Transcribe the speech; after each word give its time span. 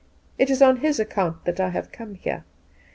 It 0.39 0.49
is 0.49 0.63
on 0.63 0.77
his 0.77 0.99
account 0.99 1.45
that 1.45 1.59
I 1.59 1.69
have 1.69 1.91
come 1.91 2.15
here. 2.15 2.43